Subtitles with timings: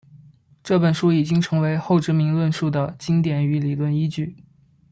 [0.63, 4.35] 这本书已经成为后殖民论述的经典与理论依据。